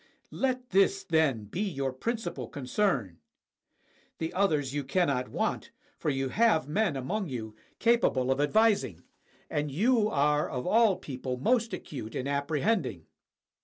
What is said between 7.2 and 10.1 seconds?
you capable of advising, and you 185